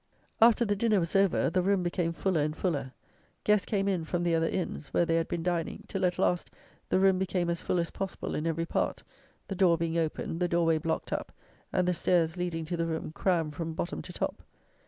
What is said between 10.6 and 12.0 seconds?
way blocked up, and the